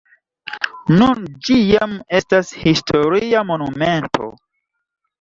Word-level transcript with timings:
Nun 1.01 1.21
ĝi 1.49 1.59
jam 1.67 1.95
estas 2.21 2.51
historia 2.65 3.47
monumento. 3.55 4.35